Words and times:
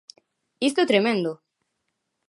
¡Isto 0.67 0.79
é 0.83 0.89
tremendo! 0.91 1.31